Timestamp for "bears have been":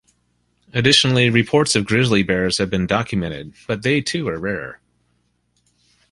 2.23-2.87